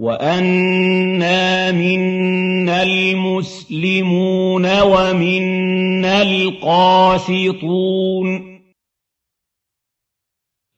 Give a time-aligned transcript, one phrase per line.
[0.00, 7.80] وَأَنَّا مِنَّا الْمُسْلِمُونَ وَمِنَّا الْقَاسِطُونَ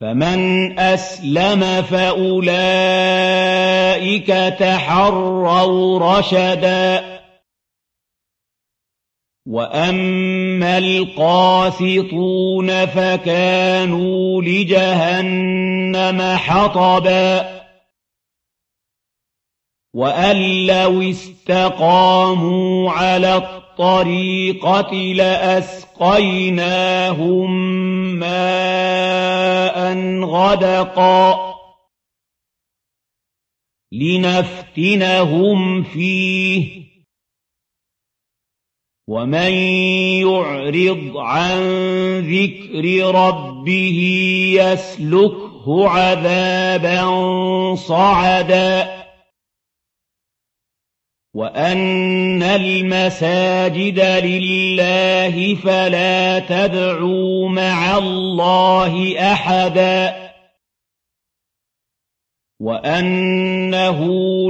[0.01, 2.57] فَمَنْ أَسْلَمَ فَأُولَٰئِكَ
[4.59, 7.13] تَحَرَّوْا رَشَدًا
[9.47, 17.52] وَأَمَّا الْقَاسِطُونَ فَكَانُوا لِجَهَنَّمَ حَطَبًا
[19.93, 26.31] وَأَن لَّوِ اسْتَقَامُوا عَلَى الطَّرِيقَةِ لَأَسْقَيْنَاهُم
[28.19, 29.93] مَّاءً
[30.25, 31.53] غَدَقًا
[33.91, 36.83] لِّنَفْتِنَهُمْ فِيهِ
[39.07, 39.53] وَمَن
[40.23, 41.59] يُعْرِضْ عَن
[42.19, 43.99] ذِكْرِ رَبِّهِ
[44.57, 47.05] يَسْلُكْهُ عَذَابًا
[47.75, 49.02] صَعَدًا
[51.33, 60.13] وَأَنَّ الْمَسَاجِدَ لِلَّهِ فَلَا تَدْعُوا مَعَ اللَّهِ أَحَدًا
[62.59, 63.99] وَأَنَّهُ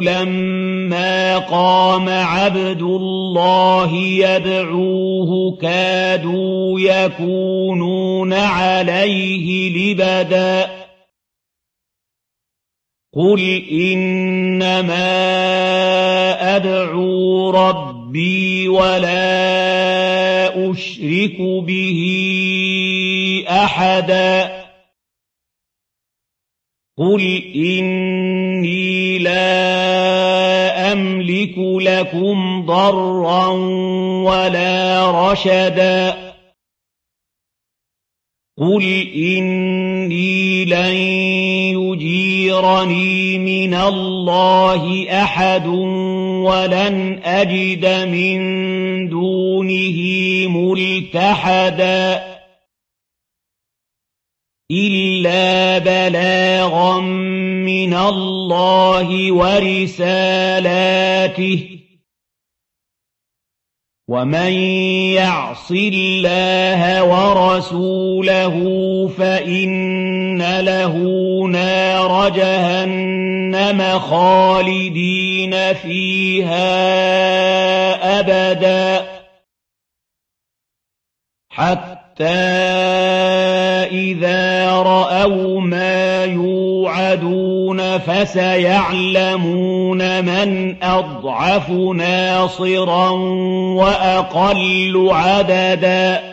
[0.01, 10.83] لَمَّا قَامَ عَبْدُ اللَّهِ يَدْعُوهُ كَادُوا يَكُونُونَ عَلَيْهِ لِبَدًا
[13.13, 13.41] قُلْ
[13.71, 15.03] إِنَّمَا
[16.55, 21.99] أَدْعُو رَبِّي وَلَا أُشْرِكُ بِهِ
[23.49, 24.63] أَحَدًا.
[26.97, 27.21] قُلْ
[27.55, 33.47] إِنِّي لَا أَمْلِكُ لَكُمْ ضَرًّا
[34.25, 36.33] وَلَا رَشَدًا.
[38.57, 38.83] قُلْ
[39.15, 40.93] إِنِّي لَن
[41.93, 48.39] يُجِيرَنِي مِنَ اللَّهِ أَحَدٌ وَلَنْ أَجِدَ مِن
[49.09, 49.99] دُونِهِ
[50.47, 52.23] مُلْتَحَدًا
[54.71, 60.09] إِلَّا بَلَاغًا مِّنَ اللَّهِ وَرِسَالَاتِهِ
[61.69, 61.73] ۚ
[64.07, 64.53] وَمَن
[65.15, 68.55] يَعْصِ اللَّهَ وَرَسُولَهُ
[69.17, 76.59] فَإِنَّ لَهُ نَارَ جَهَنَّمَ خَالِدِينَ فِيهَا
[78.19, 79.05] أَبَدًا.
[81.49, 82.23] حَتَّىٰ
[83.91, 93.09] إِذَا رَأَوْا مَا يُوعَدُونَ فَسَيَعْلَمُونَ مَنْ أَضْعَفُ نَاصِرًا
[93.75, 96.32] وَأَقَلُّ عَدَدًا.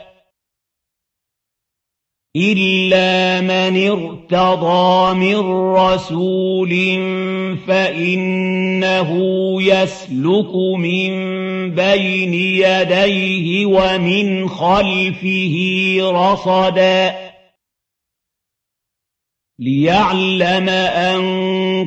[2.35, 5.35] إِلَّا مَنِ ارْتَضَىٰ مِن
[5.75, 6.69] رَّسُولٍ
[7.67, 9.09] فَإِنَّهُ
[9.61, 11.11] يَسْلُكُ مِن
[11.75, 15.55] بَيْنِ يَدَيْهِ وَمِنْ خَلْفِهِ
[16.01, 17.15] رَصَدًا
[19.59, 21.21] لِّيَعْلَمَ أَن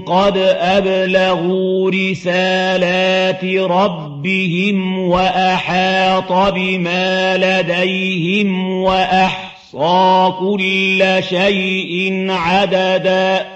[0.07, 8.73] قَدْ أَبْلَغُوا رِسَالَاتِ رَبِّهِمْ وَأَحَاطَ بِمَا لَدَيْهِمْ
[9.75, 13.54] وَأَحْصَىٰ كُلَّ شَيْءٍ عَدَدًا